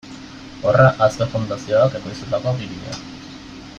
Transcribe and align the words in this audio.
Horra 0.69 0.87
Azkue 1.07 1.27
Fundazioak 1.33 1.99
ekoiztutako 2.01 2.55
bi 2.63 2.71
bideo. 2.73 2.99